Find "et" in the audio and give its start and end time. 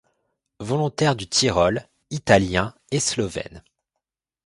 2.89-2.99